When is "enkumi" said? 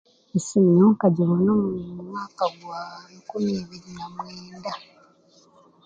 3.13-3.51